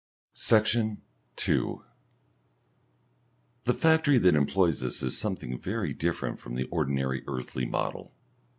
[0.33, 1.03] Section
[1.35, 1.83] 2
[3.65, 8.11] The factory that employs us is something very different from the ordinary earthly model.